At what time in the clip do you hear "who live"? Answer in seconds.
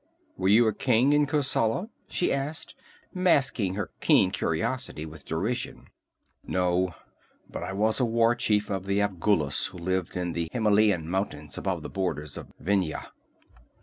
9.67-10.09